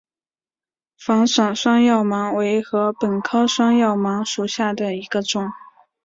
[0.97, 5.47] 伞房双药芒为禾本科双药芒属下的一个种。